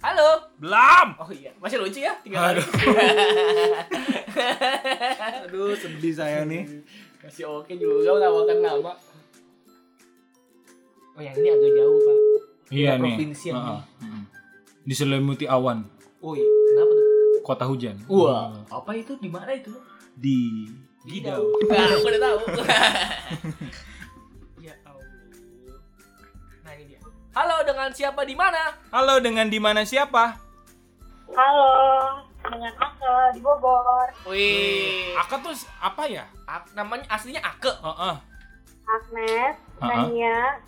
Halo. 0.00 0.48
Belum. 0.56 1.06
Oh 1.20 1.28
iya, 1.28 1.52
masih 1.60 1.76
lucu 1.76 2.00
ya? 2.00 2.16
Tiga. 2.24 2.56
Aduh. 2.56 2.64
Aduh, 5.44 5.76
sedih 5.76 6.14
saya 6.16 6.48
nih. 6.48 6.64
masih 7.20 7.44
oke 7.44 7.68
juga 7.76 8.16
ngawakan 8.16 8.64
nama. 8.64 8.96
Oh, 11.12 11.20
yang 11.20 11.36
ini 11.36 11.52
agak 11.52 11.70
jauh, 11.76 12.00
Pak. 12.00 12.16
Iya 12.72 12.90
nih. 12.96 13.12
provinsi 13.12 13.44
yang 13.52 13.60
Heeh, 13.60 13.80
heeh. 14.00 14.22
Diselimuti 14.88 15.44
awan, 15.44 15.84
Oh 16.24 16.32
iya, 16.32 16.48
kenapa 16.48 16.92
tuh? 16.96 17.04
kota 17.44 17.64
hujan. 17.68 17.96
Wah, 18.08 18.56
apa 18.72 18.96
itu? 18.96 19.20
Di 19.20 19.28
mana 19.28 19.52
itu? 19.52 19.68
Di 20.16 20.64
Gidau. 21.04 21.44
Nah, 21.68 21.92
aku 22.00 22.08
udah 22.08 22.20
tahu. 22.24 22.38
Halo, 27.40 27.64
dengan 27.64 27.88
siapa 27.88 28.20
di 28.28 28.36
mana? 28.36 28.68
Halo, 28.92 29.16
dengan 29.16 29.48
di 29.48 29.56
mana 29.56 29.80
siapa? 29.80 30.36
Halo, 31.32 31.72
dengan 32.36 32.68
Ake 32.76 33.16
di 33.32 33.40
Bogor. 33.40 34.12
Wih, 34.28 35.16
Aka 35.16 35.40
tuh 35.40 35.56
apa 35.80 36.04
ya? 36.04 36.28
Ak- 36.44 36.68
namanya 36.76 37.08
aslinya 37.08 37.40
Ake. 37.40 37.72
Heeh. 37.72 38.16
Agnes, 38.84 39.56
Ha-ha. 39.80 39.88
Nanya, 39.88 40.60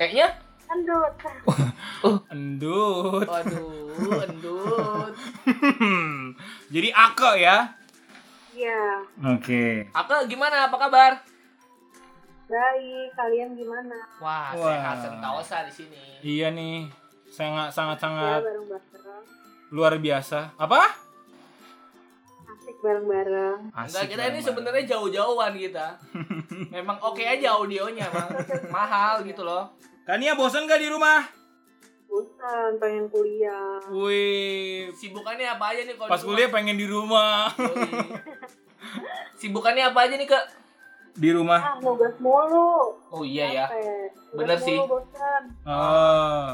Kayaknya 0.00 0.40
Endut. 0.72 1.12
Endut. 2.32 3.28
Waduh, 3.28 4.24
endut. 4.24 5.12
Jadi 6.72 6.88
Aka 6.96 7.30
ya? 7.36 7.56
Iya, 8.56 9.04
Oke. 9.36 9.84
Ake 9.92 10.16
gimana? 10.32 10.72
Apa 10.72 10.80
kabar? 10.80 11.20
Baik, 12.50 13.08
kalian 13.14 13.54
gimana? 13.54 13.94
Wah, 14.18 14.50
Wah. 14.52 14.66
sehat 14.66 14.96
sentosa 14.98 15.56
di 15.62 15.72
sini. 15.72 16.02
Iya 16.20 16.50
nih, 16.50 16.90
sangat 17.24 17.70
sangat 17.70 17.94
Ya, 17.94 18.02
sangat 18.02 18.40
bareng-bareng. 18.42 19.22
luar 19.70 19.94
biasa. 19.96 20.50
Apa? 20.58 20.82
Asik 22.44 22.76
bareng-bareng. 22.82 23.70
Enggak, 23.70 24.04
kita 24.04 24.22
ini 24.24 24.30
banget. 24.34 24.46
sebenarnya 24.50 24.84
jauh-jauhan 24.84 25.54
kita. 25.54 25.86
Memang 26.74 26.98
oke 27.00 27.22
aja 27.22 27.54
audionya, 27.54 28.10
Bang. 28.10 28.34
Mahal 28.68 29.22
gitu 29.22 29.46
loh. 29.46 29.70
Kania 30.02 30.34
bosan 30.34 30.66
gak 30.66 30.82
di 30.82 30.90
rumah? 30.90 31.22
Bosan, 32.10 32.82
pengen 32.82 33.06
kuliah. 33.06 33.78
Wih, 33.86 34.90
Sibukannya 34.90 35.46
apa 35.46 35.70
aja 35.70 35.86
nih 35.86 35.94
kalau 35.94 36.10
pas 36.10 36.18
di 36.18 36.26
kuliah 36.26 36.50
pengen 36.50 36.74
di 36.74 36.86
rumah. 36.90 37.46
Sibukannya 39.38 39.86
apa 39.86 39.98
aja 40.02 40.18
nih, 40.18 40.26
Kak? 40.26 40.44
Di 41.20 41.28
rumah. 41.36 41.60
Ah, 41.60 41.76
nugas 41.84 42.16
mulu. 42.16 42.96
Oh 43.12 43.20
iya 43.20 43.46
ya. 43.52 43.66
Bener 44.32 44.56
sih. 44.56 44.72
mulu, 44.80 45.04
bosan. 45.04 45.42
Oh. 45.68 46.48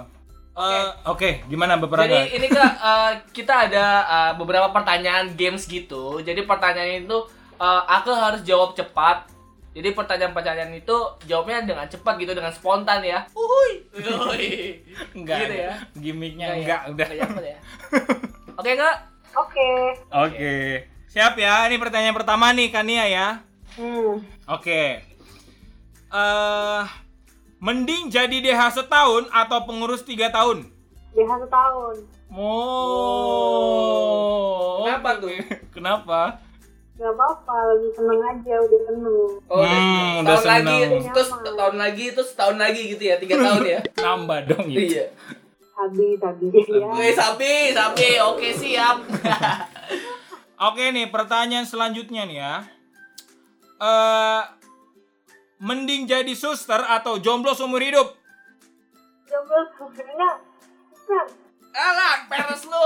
Eh, 0.56 0.88
Oke, 1.06 1.44
gimana 1.46 1.76
beberapa? 1.78 2.08
Jadi 2.08 2.40
ini 2.40 2.48
Kak, 2.50 2.72
eh, 2.80 3.12
kita 3.30 3.70
ada 3.70 3.86
eh, 4.02 4.32
beberapa 4.34 4.72
pertanyaan 4.74 5.36
games 5.38 5.68
gitu. 5.70 6.18
Jadi 6.18 6.42
pertanyaan 6.42 7.06
itu 7.06 7.18
eh, 7.62 7.82
aku 7.86 8.10
harus 8.10 8.42
jawab 8.42 8.74
cepat. 8.74 9.30
Jadi 9.76 9.92
pertanyaan-pertanyaan 9.92 10.72
itu 10.72 10.96
jawabnya 11.28 11.60
dengan 11.68 11.84
cepat 11.84 12.16
gitu, 12.16 12.32
dengan 12.32 12.48
spontan 12.48 13.04
ya. 13.04 13.28
Uhuy. 13.36 13.84
Uhuy. 13.92 14.48
enggak 15.20 15.38
gitu 15.44 15.54
ya. 15.60 15.72
Gimiknya 15.92 16.46
Enggak 16.56 16.56
ya? 16.56 16.60
enggak, 16.64 16.80
udah. 16.88 17.06
Enggak 17.12 17.28
cepet 17.28 17.44
ya. 17.44 17.58
Oke, 18.56 18.70
Kak. 18.72 18.96
Oke. 19.36 19.68
Oke. 20.08 20.54
Siap 21.12 21.36
ya, 21.36 21.68
ini 21.68 21.76
pertanyaan 21.76 22.16
pertama 22.16 22.56
nih 22.56 22.72
Kania 22.72 23.04
ya. 23.04 23.28
Hmm. 23.76 24.24
Oke. 24.46 25.02
Eh 26.06 26.82
mending 27.58 28.08
jadi 28.08 28.36
DH 28.36 28.60
setahun 28.76 29.26
atau 29.28 29.64
pengurus 29.64 30.00
tiga 30.00 30.30
tahun? 30.30 30.70
DH 31.12 31.30
setahun. 31.42 31.96
Oh. 33.06 34.82
Kenapa 34.82 35.18
tuh? 35.18 35.30
Kenapa? 35.74 36.38
Gak 36.96 37.12
apa-apa, 37.12 37.52
lagi 37.52 37.92
seneng 37.92 38.24
aja, 38.24 38.56
udah 38.56 38.80
penuh. 38.88 39.28
Oh, 39.44 39.60
Hmm, 39.60 40.24
udah 40.24 40.32
tahun 40.32 40.48
lagi, 40.48 40.80
seneng. 40.80 41.12
terus 41.12 41.28
tahun 41.52 41.76
lagi, 41.76 42.08
terus 42.08 42.30
tahun 42.32 42.56
lagi 42.56 42.80
gitu 42.88 43.04
ya, 43.04 43.20
tiga 43.20 43.36
tahun 43.36 43.62
ya. 43.68 43.80
Nambah 44.08 44.38
dong 44.48 44.64
itu. 44.66 44.96
iya. 44.96 45.12
Habis, 45.76 46.16
habis 46.16 46.64
ya. 46.64 46.88
Sabi, 47.12 47.52
sabi, 47.70 48.16
oke 48.16 48.48
siap. 48.50 48.96
Oke 50.56 50.88
nih, 50.88 51.12
pertanyaan 51.12 51.68
selanjutnya 51.68 52.24
nih 52.24 52.40
ya. 52.40 52.64
Eh 53.76 54.42
mending 55.60 56.04
jadi 56.08 56.32
suster 56.36 56.80
atau 56.80 57.20
jomblo 57.20 57.52
seumur 57.52 57.80
hidup? 57.80 58.16
Jomblo 59.28 59.60
sebenarnya. 59.76 60.30
Kan, 61.06 61.26
Alah, 61.76 62.24
peres 62.24 62.64
lu. 62.64 62.84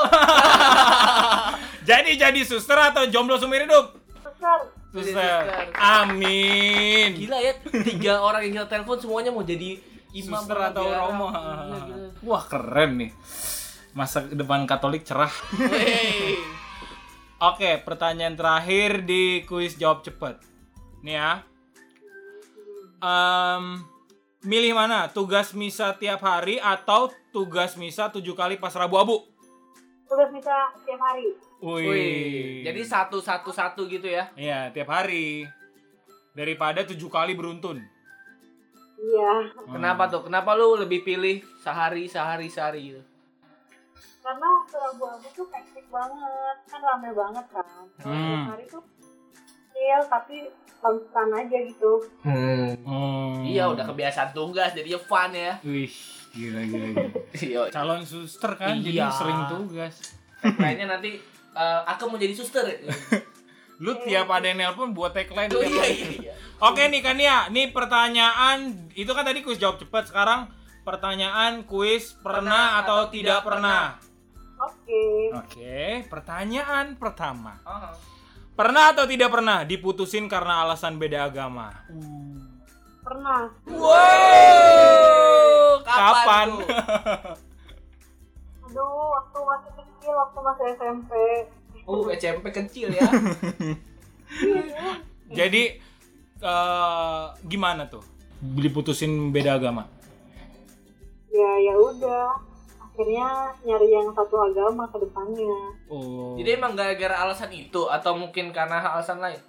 Jadi 1.89 2.19
jadi 2.19 2.43
suster 2.43 2.75
atau 2.75 3.07
jomblo 3.07 3.39
seumur 3.39 3.63
hidup? 3.63 3.95
Suster. 4.19 4.59
suster. 4.91 5.71
Amin. 5.79 7.15
Gila 7.15 7.39
ya, 7.39 7.55
tiga 7.87 8.19
orang 8.19 8.51
yang 8.51 8.53
kita 8.61 8.67
telepon 8.67 8.99
semuanya 8.99 9.31
mau 9.31 9.47
jadi 9.47 9.79
imam 10.11 10.43
Suster 10.43 10.59
atau 10.59 10.91
romo? 10.91 11.31
Gila, 11.31 11.79
gila. 11.87 12.09
Wah 12.27 12.43
keren 12.51 12.91
nih. 12.99 13.11
Masa 13.95 14.27
depan 14.27 14.67
Katolik 14.67 15.07
cerah. 15.07 15.31
Oke, 17.41 17.79
pertanyaan 17.87 18.35
terakhir 18.35 19.07
di 19.07 19.47
kuis 19.47 19.79
jawab 19.79 20.03
cepat. 20.03 20.43
Nih 21.01 21.17
ya. 21.17 21.41
Em, 23.01 23.65
milih 24.45 24.77
mana? 24.77 25.09
Tugas 25.09 25.57
misa 25.57 25.97
tiap 25.97 26.21
hari 26.21 26.61
atau 26.61 27.09
tugas 27.33 27.73
misa 27.81 28.13
tujuh 28.13 28.37
kali 28.37 28.61
pas 28.61 28.77
Rabu 28.77 29.01
Abu? 29.01 29.17
Tugas 30.05 30.29
bisa 30.29 30.53
tiap 30.85 31.01
hari. 31.01 31.33
Wih. 31.65 31.89
Wih. 31.89 32.65
Jadi 32.69 32.81
satu 32.85 33.25
satu 33.25 33.49
satu 33.49 33.89
gitu 33.89 34.09
ya. 34.09 34.29
Iya, 34.37 34.69
tiap 34.77 34.93
hari. 34.93 35.49
Daripada 36.37 36.85
tujuh 36.85 37.09
kali 37.09 37.33
beruntun. 37.33 37.81
Iya. 39.01 39.33
Kenapa 39.73 40.13
tuh? 40.13 40.29
Kenapa 40.29 40.53
lu 40.53 40.77
lebih 40.77 41.01
pilih 41.01 41.41
sehari 41.65 42.05
sehari 42.05 42.53
sehari 42.53 42.93
gitu? 42.93 43.03
Karena 44.21 44.51
Rabu-Abu 44.69 45.29
tuh 45.33 45.49
hektik 45.49 45.89
banget. 45.89 46.57
Kan 46.69 46.81
rame 46.85 47.11
banget 47.17 47.47
kan. 47.49 47.67
Hmm. 48.05 48.21
tiap 48.21 48.45
hari 48.53 48.65
tuh 48.69 48.85
real 49.81 50.03
tapi 50.05 50.45
konstan 50.79 51.29
aja 51.33 51.57
gitu. 51.61 51.93
Hmm. 52.21 52.77
Hmm. 52.85 53.41
Iya, 53.43 53.69
udah 53.69 53.85
kebiasaan 53.85 54.31
tugas 54.31 54.73
jadinya 54.73 55.01
fun 55.01 55.33
ya. 55.33 55.57
Wih, 55.61 55.93
gila 56.31 56.61
gila. 56.63 56.87
gila. 56.93 57.09
Iya. 57.41 57.61
Calon 57.69 58.03
suster 58.05 58.53
kan, 58.55 58.77
Iya. 58.77 58.85
jadi 58.85 59.09
sering 59.11 59.41
tugas. 59.49 59.95
Tagline-nya 60.41 60.87
nanti 60.89 61.21
eh, 61.53 61.81
aku 61.85 62.09
mau 62.09 62.17
jadi 62.17 62.33
suster. 62.33 62.65
Lu 63.85 63.97
tiap 64.05 64.29
ada 64.29 64.45
yang 64.45 64.61
nelpon 64.61 64.93
buat 64.93 65.17
tagline 65.17 65.49
Oh 65.51 65.61
tiap 65.61 65.73
iya 65.73 65.81
hari. 65.81 65.97
iya. 65.97 66.09
iya. 66.29 66.35
Oke 66.61 66.85
nih 66.87 67.01
kan 67.01 67.17
ya, 67.17 67.49
nih 67.49 67.73
pertanyaan 67.73 68.77
itu 68.93 69.09
kan 69.13 69.25
tadi 69.25 69.41
kuis 69.41 69.57
jawab 69.57 69.81
cepat. 69.81 70.13
Sekarang 70.13 70.53
pertanyaan 70.85 71.65
kuis 71.65 72.13
pernah, 72.21 72.81
atau, 72.85 73.09
tidak 73.09 73.41
pernah. 73.41 73.97
Oke. 74.61 75.33
Oke, 75.33 76.05
pertanyaan 76.09 76.97
pertama. 76.97 77.57
Oh. 77.65 77.93
Pernah 78.61 78.93
atau 78.93 79.09
tidak 79.09 79.33
pernah 79.33 79.65
diputusin 79.65 80.29
karena 80.29 80.61
alasan 80.61 81.01
beda 81.01 81.33
agama? 81.33 81.73
Pernah. 83.01 83.49
Wow, 83.65 85.81
Kapan? 85.81 86.61
tuh? 86.61 86.69
Aduh, 88.69 89.17
waktu 89.17 89.39
masih 89.49 89.73
kecil, 89.81 90.13
waktu 90.13 90.39
masih 90.45 90.65
SMP. 90.77 91.13
Oh, 91.89 92.05
SMP 92.13 92.53
kecil 92.53 92.93
ya. 92.93 93.09
Jadi 95.41 95.81
eh, 96.45 97.25
gimana 97.49 97.89
tuh? 97.89 98.05
Diputusin 98.45 99.33
beda 99.33 99.57
agama? 99.57 99.89
Ya, 101.33 101.51
ya 101.65 101.81
udah. 101.81 102.50
Akhirnya 103.01 103.49
nyari 103.65 103.97
yang 103.97 104.13
satu 104.13 104.37
agama 104.45 104.85
ke 104.93 105.01
depannya. 105.01 105.57
Oh. 105.89 106.37
Jadi 106.37 106.53
emang 106.53 106.77
gara-gara 106.77 107.25
alasan 107.25 107.49
itu 107.49 107.89
atau 107.89 108.13
mungkin 108.13 108.53
karena 108.53 108.77
alasan 108.77 109.25
lain? 109.25 109.41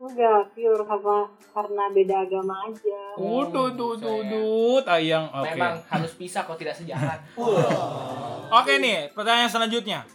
Enggak, 0.00 0.48
pure 0.56 0.80
karena 0.88 1.28
karena 1.52 1.84
beda 1.92 2.16
agama 2.24 2.64
aja. 2.64 3.00
Oh, 3.20 3.44
tuh, 3.44 3.76
tuh, 3.76 3.92
tuh, 4.00 4.24
tuh, 4.24 4.80
tayang. 4.88 5.28
Oke. 5.28 5.52
Memang 5.52 5.84
harus 5.84 6.16
pisah 6.16 6.48
kalau 6.48 6.56
tidak 6.56 6.80
sejalan. 6.80 7.20
Oke 8.64 8.80
nih, 8.80 9.12
pertanyaan 9.12 9.52
selanjutnya. 9.52 10.08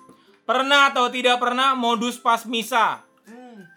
Pernah 0.49 0.89
atau 0.89 1.05
tidak 1.13 1.37
pernah 1.37 1.77
modus 1.77 2.17
pas 2.17 2.41
misa? 2.49 3.05
Hmm. 3.29 3.69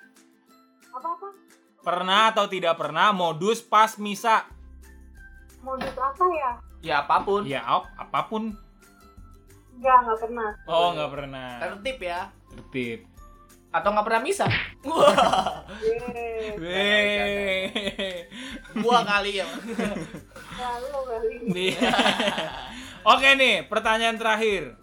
Apa-apa? 0.96 1.36
Pernah 1.84 2.32
atau 2.32 2.48
tidak 2.48 2.80
pernah 2.80 3.12
modus 3.12 3.60
pas 3.60 4.00
misa? 4.00 4.48
Modus 5.60 5.92
apa 6.00 6.24
ya? 6.32 6.67
Ya 6.78 7.02
apa 7.02 7.26
pun. 7.26 7.42
Ya, 7.42 7.60
ap- 7.66 7.90
apa 7.98 8.20
pun. 8.30 8.54
Enggak, 9.78 9.96
enggak 10.02 10.18
pernah. 10.22 10.50
Oh, 10.66 10.88
nggak 10.94 11.10
pernah. 11.10 11.48
Tertib 11.62 11.98
ya. 12.02 12.20
Tertib. 12.54 13.00
Atau 13.68 13.88
nggak 13.92 14.06
pernah 14.06 14.22
misa? 14.24 14.46
Wah, 14.88 15.60
gua 18.80 18.98
kali 19.04 19.38
ya. 19.38 19.46
Lalu 20.56 20.98
kali. 21.04 21.34
Nih. 21.52 21.72
Oke 23.04 23.28
nih, 23.36 23.68
pertanyaan 23.68 24.16
terakhir. 24.16 24.74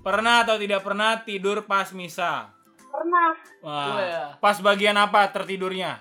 Pernah 0.00 0.46
atau 0.46 0.56
tidak 0.56 0.80
pernah 0.80 1.20
tidur 1.20 1.68
pas 1.68 1.90
misa? 1.92 2.54
Pernah. 2.88 3.36
Wah, 3.60 3.86
Wah. 3.98 4.28
pas 4.40 4.56
bagian 4.62 4.96
apa 4.96 5.28
tertidurnya? 5.28 6.00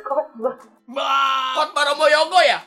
Khotbah. 0.00 0.56
Wah. 0.88 1.52
Kot 1.58 1.70
Baromo 1.76 2.06
Yogo 2.08 2.40
ya? 2.40 2.64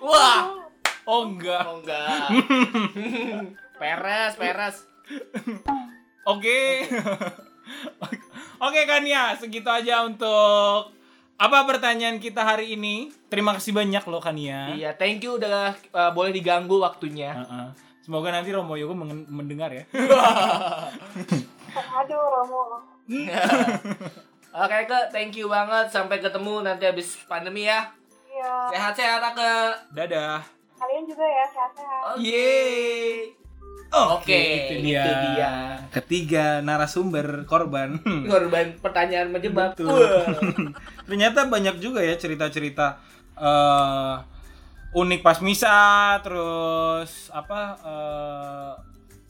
Wah. 0.00 0.56
Oh 1.04 1.28
enggak. 1.28 1.64
Oh 1.64 1.80
enggak. 1.80 2.28
peres, 3.80 4.32
peres. 4.36 4.76
Oke. 6.28 6.84
Oke 8.60 8.80
kan 8.84 9.00
ya, 9.08 9.32
segitu 9.40 9.72
aja 9.72 10.04
untuk 10.04 10.92
apa 11.40 11.58
pertanyaan 11.64 12.20
kita 12.20 12.44
hari 12.44 12.76
ini. 12.76 13.08
Terima 13.32 13.56
kasih 13.56 13.72
banyak 13.72 14.04
loh 14.04 14.20
Kania. 14.20 14.76
Iya, 14.76 14.92
thank 15.00 15.24
you 15.24 15.40
udah 15.40 15.72
uh, 15.96 16.12
boleh 16.12 16.36
diganggu 16.36 16.76
waktunya. 16.76 17.32
Heeh. 17.32 17.66
Semoga 18.04 18.32
nanti 18.32 18.52
Romo 18.52 18.76
Yogo 18.76 18.92
mendengar 19.28 19.72
ya. 19.72 19.84
Aduh, 22.00 22.20
Romo. 22.20 22.84
Oke, 24.50 24.78
Ke, 24.84 24.98
thank 25.14 25.32
you 25.38 25.48
banget. 25.48 25.88
Sampai 25.94 26.20
ketemu 26.20 26.66
nanti 26.66 26.84
habis 26.84 27.16
pandemi 27.24 27.70
ya. 27.70 27.88
Iya. 28.40 28.56
Sehat-sehat, 28.72 29.22
Ke. 29.36 29.52
Dadah. 29.92 30.40
Kalian 30.80 31.04
juga 31.04 31.24
ya, 31.28 31.44
sehat-sehat. 31.52 32.16
Yeay. 32.16 33.36
Oke, 33.90 34.38
itu 34.38 34.74
dia. 34.86 35.02
itu 35.02 35.12
dia. 35.34 35.52
Ketiga 35.90 36.46
narasumber 36.62 37.42
korban. 37.44 37.98
Korban 38.30 38.78
pertanyaan 38.78 39.34
menjebak. 39.34 39.74
Betul. 39.74 39.90
Wah. 39.90 40.30
Ternyata 41.10 41.50
banyak 41.50 41.82
juga 41.82 41.98
ya 41.98 42.14
cerita-cerita 42.14 43.02
eh, 43.34 44.14
unik 44.94 45.20
pas 45.26 45.42
misa, 45.42 46.16
terus 46.22 47.34
apa 47.34 47.60
eh, 47.82 48.72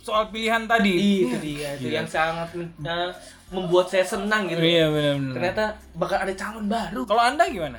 soal 0.01 0.33
pilihan 0.33 0.65
tadi. 0.65 1.25
itu 1.29 1.37
dia, 1.39 1.77
itu 1.77 1.93
yang 1.93 2.09
sangat 2.09 2.49
eh, 2.57 3.11
membuat 3.53 3.87
saya 3.93 4.05
senang 4.05 4.49
gitu. 4.49 4.61
Iya 4.61 4.89
benar-benar. 4.89 5.35
Ternyata 5.37 5.65
bakal 5.95 6.19
ada 6.25 6.33
calon 6.35 6.67
baru. 6.67 7.01
Kalau 7.05 7.23
anda 7.23 7.45
gimana? 7.47 7.79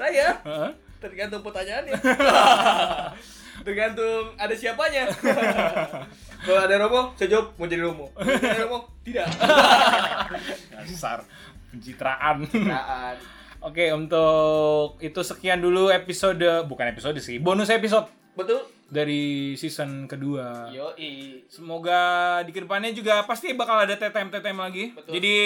Saya 0.00 0.36
tergantung 0.98 1.42
pertanyaannya. 1.44 1.94
tergantung 3.64 4.34
ada 4.34 4.54
siapanya. 4.56 5.06
Kalau 6.44 6.60
ada 6.60 6.76
Romo, 6.76 7.16
saya 7.16 7.28
jawab 7.32 7.56
mau 7.56 7.64
jadi 7.64 7.82
Romo. 7.88 8.06
Kalau 8.12 8.36
ada 8.36 8.60
Romo, 8.68 8.78
tidak. 9.00 9.26
Dasar 10.74 11.24
pencitraan. 11.72 12.44
Nah, 12.68 13.16
Oke, 13.64 13.88
untuk 13.96 15.00
itu 15.00 15.20
sekian 15.24 15.56
dulu 15.56 15.88
episode 15.88 16.68
bukan 16.68 16.92
episode 16.92 17.16
sih, 17.16 17.40
bonus 17.40 17.72
episode 17.72 18.12
betul. 18.36 18.60
Dari 18.94 19.52
season 19.58 20.06
kedua. 20.06 20.70
Yoi. 20.70 21.42
Semoga 21.50 22.38
di 22.46 22.54
ke 22.54 22.62
depannya 22.62 22.94
juga 22.94 23.26
pasti 23.26 23.50
bakal 23.50 23.82
ada 23.82 23.98
TTM-TTM 23.98 24.54
lagi. 24.54 24.94
Betul. 24.94 25.18
Jadi 25.18 25.36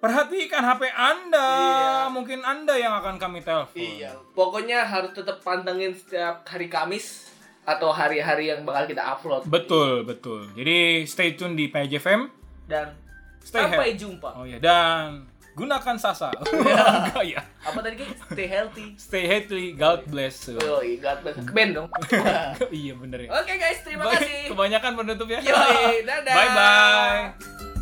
perhatikan 0.00 0.64
HP 0.64 0.82
Anda. 0.88 1.48
Iya. 1.52 1.92
Mungkin 2.08 2.40
Anda 2.40 2.74
yang 2.80 2.96
akan 2.96 3.20
kami 3.20 3.44
telepon. 3.44 3.76
Iya, 3.76 4.16
pokoknya 4.32 4.88
harus 4.88 5.12
tetap 5.12 5.44
pantengin 5.44 5.92
setiap 5.92 6.48
hari 6.48 6.72
Kamis 6.72 7.28
atau 7.68 7.92
hari-hari 7.92 8.48
yang 8.48 8.64
bakal 8.64 8.88
kita 8.88 9.04
upload. 9.04 9.44
Betul, 9.44 10.08
betul. 10.08 10.48
Jadi 10.56 11.04
stay 11.04 11.36
tune 11.36 11.52
di 11.52 11.68
PJFM. 11.68 12.32
Dan 12.64 12.96
Stay 13.44 13.60
sampai 13.60 13.92
healthy. 13.92 14.00
jumpa. 14.00 14.28
Oh 14.36 14.44
ya, 14.48 14.56
dan 14.56 15.24
gunakan 15.58 15.96
sasa. 15.98 16.30
Iya. 16.68 16.84
Enggak 17.10 17.24
ya. 17.26 17.40
Apa 17.64 17.78
tadi 17.82 17.94
kayak 17.98 18.14
Stay 18.30 18.48
healthy. 18.48 18.86
Stay 18.98 19.24
healthy. 19.26 19.64
God 19.74 20.00
bless. 20.06 20.36
Yo, 20.50 20.78
God 21.00 21.18
bless. 21.24 21.36
Keben 21.42 21.68
dong. 21.74 21.88
iya 22.82 22.92
bener 22.94 23.18
ya. 23.26 23.30
Oke 23.34 23.50
okay, 23.50 23.56
guys, 23.58 23.78
terima 23.82 24.04
kasih. 24.14 24.52
Kebanyakan 24.52 24.92
penutup 24.94 25.28
ya. 25.30 25.40
Yo, 25.42 25.54
dadah. 26.08 26.34
Bye 26.34 26.50
bye. 26.54 27.77